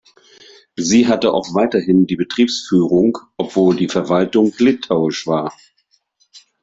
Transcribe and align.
Sie 0.77 1.07
hatte 1.07 1.31
auch 1.31 1.53
weiterhin 1.53 2.07
die 2.07 2.15
Betriebsführung, 2.15 3.19
obwohl 3.37 3.75
die 3.75 3.87
Verwaltung 3.87 4.51
litauisch 4.57 5.27
war. 5.27 5.55